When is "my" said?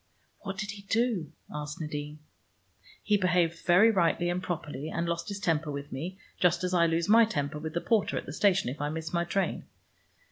7.07-7.23, 9.13-9.25